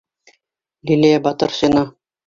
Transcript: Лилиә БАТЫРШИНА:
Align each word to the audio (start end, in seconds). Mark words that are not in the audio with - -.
Лилиә 0.91 1.21
БАТЫРШИНА: 1.29 1.89